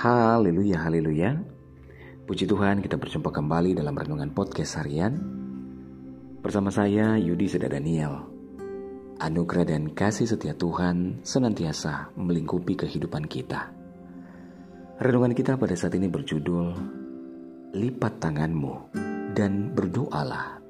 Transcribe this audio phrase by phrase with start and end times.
[0.00, 1.36] Haleluya, haleluya.
[2.24, 5.12] Puji Tuhan kita berjumpa kembali dalam Renungan Podcast Harian.
[6.40, 8.24] Bersama saya Yudi Seda Daniel.
[9.20, 13.76] Anugerah dan kasih setia Tuhan senantiasa melingkupi kehidupan kita.
[15.04, 16.72] Renungan kita pada saat ini berjudul
[17.76, 18.96] Lipat tanganmu
[19.36, 20.64] dan berdoalah.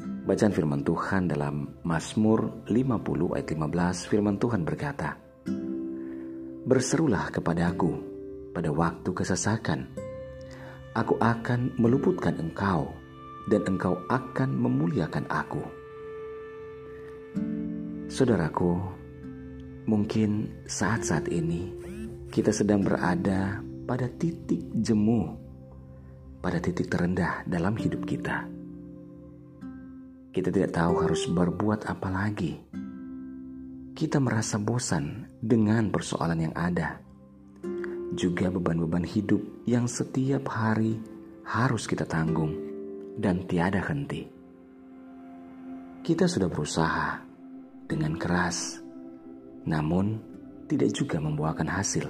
[0.00, 5.21] Bacaan firman Tuhan dalam Mazmur 50 ayat 15 firman Tuhan berkata,
[6.72, 8.00] Berserulah kepadaku
[8.56, 9.92] pada waktu kesesakan.
[10.96, 12.96] Aku akan meluputkan engkau
[13.44, 15.60] dan engkau akan memuliakan aku.
[18.08, 18.80] Saudaraku,
[19.84, 21.76] mungkin saat-saat ini
[22.32, 25.28] kita sedang berada pada titik jemu,
[26.40, 28.48] pada titik terendah dalam hidup kita.
[30.32, 32.56] Kita tidak tahu harus berbuat apa lagi
[33.92, 37.02] kita merasa bosan dengan persoalan yang ada,
[38.14, 41.02] juga beban-beban hidup yang setiap hari
[41.42, 42.54] harus kita tanggung
[43.18, 44.22] dan tiada henti.
[46.06, 47.18] Kita sudah berusaha
[47.90, 48.78] dengan keras,
[49.66, 50.22] namun
[50.70, 52.06] tidak juga membuahkan hasil.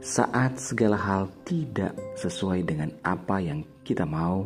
[0.00, 4.44] Saat segala hal tidak sesuai dengan apa yang kita mau,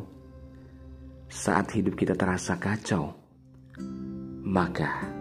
[1.26, 3.24] saat hidup kita terasa kacau
[4.44, 5.13] maka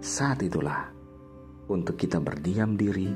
[0.00, 0.88] saat itulah
[1.68, 3.12] untuk kita berdiam diri,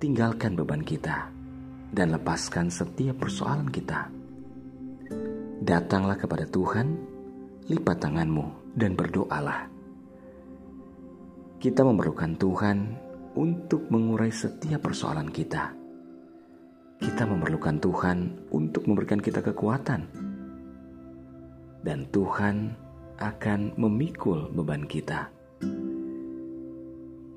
[0.00, 1.28] tinggalkan beban kita,
[1.92, 4.08] dan lepaskan setiap persoalan kita.
[5.60, 6.96] Datanglah kepada Tuhan,
[7.68, 9.68] lipat tanganmu, dan berdoalah.
[11.60, 12.78] Kita memerlukan Tuhan
[13.36, 15.76] untuk mengurai setiap persoalan kita.
[17.04, 20.00] Kita memerlukan Tuhan untuk memberikan kita kekuatan,
[21.84, 22.56] dan Tuhan
[23.18, 25.30] akan memikul beban kita.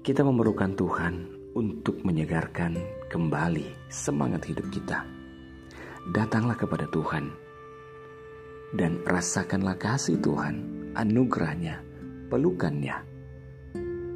[0.02, 1.14] Kita memerlukan Tuhan
[1.54, 2.78] untuk menyegarkan
[3.12, 5.04] kembali semangat hidup kita.
[6.16, 7.28] Datanglah kepada Tuhan
[8.74, 10.56] dan rasakanlah kasih Tuhan,
[10.96, 11.84] anugerahnya,
[12.32, 12.96] pelukannya.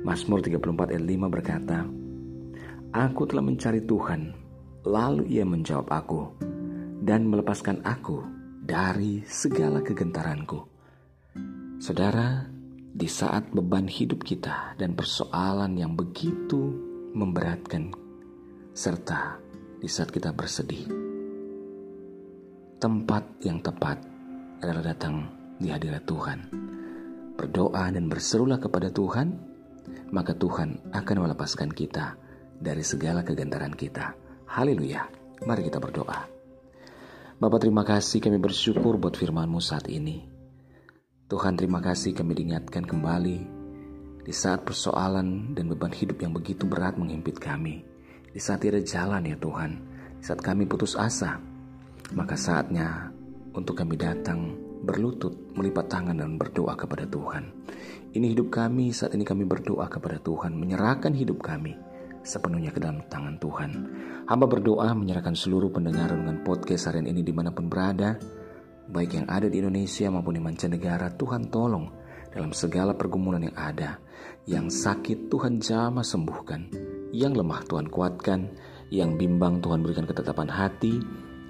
[0.01, 1.79] Mazmur 34 ayat 5 berkata,
[2.91, 4.33] Aku telah mencari Tuhan,
[4.83, 6.21] lalu ia menjawab aku,
[7.05, 8.23] dan melepaskan aku
[8.65, 10.70] dari segala kegentaranku.
[11.81, 12.45] Saudara,
[12.93, 16.77] di saat beban hidup kita dan persoalan yang begitu
[17.17, 17.89] memberatkan,
[18.69, 19.41] serta
[19.81, 20.85] di saat kita bersedih,
[22.77, 23.97] tempat yang tepat
[24.61, 25.25] adalah datang
[25.57, 26.39] di hadirat Tuhan.
[27.33, 29.33] Berdoa dan berserulah kepada Tuhan,
[30.13, 32.13] maka Tuhan akan melepaskan kita
[32.61, 34.13] dari segala kegentaran kita.
[34.53, 35.09] Haleluya.
[35.49, 36.29] Mari kita berdoa.
[37.41, 40.40] Bapak terima kasih kami bersyukur buat firman-Mu saat ini.
[41.31, 43.37] Tuhan terima kasih kami diingatkan kembali
[44.27, 47.87] di saat persoalan dan beban hidup yang begitu berat menghimpit kami.
[48.27, 49.79] Di saat tidak jalan ya Tuhan,
[50.19, 51.39] di saat kami putus asa,
[52.11, 53.15] maka saatnya
[53.55, 57.47] untuk kami datang berlutut, melipat tangan dan berdoa kepada Tuhan.
[58.11, 61.79] Ini hidup kami, saat ini kami berdoa kepada Tuhan, menyerahkan hidup kami
[62.27, 63.71] sepenuhnya ke dalam tangan Tuhan.
[64.27, 68.19] Hamba berdoa menyerahkan seluruh pendengar dengan podcast harian ini di mana pun berada,
[68.89, 73.99] baik yang ada di Indonesia maupun di mancanegara, Tuhan tolong dalam segala pergumulan yang ada.
[74.49, 76.73] Yang sakit Tuhan jamah sembuhkan,
[77.13, 78.49] yang lemah Tuhan kuatkan,
[78.89, 80.97] yang bimbang Tuhan berikan ketetapan hati,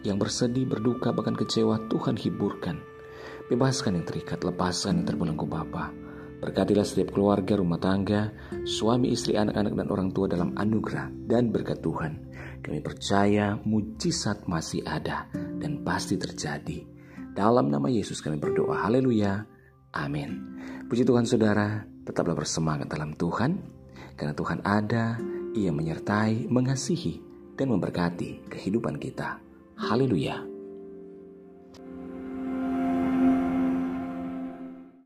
[0.03, 2.83] yang bersedih, berduka, bahkan kecewa Tuhan hiburkan.
[3.47, 5.91] Bebaskan yang terikat, lepaskan yang terbelenggu Bapa.
[6.41, 8.33] Berkatilah setiap keluarga, rumah tangga,
[8.65, 12.33] suami, istri, anak-anak, dan orang tua dalam anugerah dan berkat Tuhan.
[12.65, 16.90] Kami percaya mujizat masih ada dan pasti terjadi
[17.31, 18.87] dalam nama Yesus kami berdoa.
[18.87, 19.47] Haleluya.
[19.95, 20.59] Amin.
[20.87, 23.59] Puji Tuhan saudara, tetaplah bersemangat dalam Tuhan.
[24.15, 25.17] Karena Tuhan ada,
[25.55, 27.19] ia menyertai, mengasihi,
[27.55, 29.39] dan memberkati kehidupan kita.
[29.79, 30.60] Haleluya.